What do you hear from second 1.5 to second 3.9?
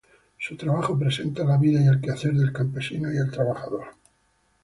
vida y el quehacer del campesino y el trabajador.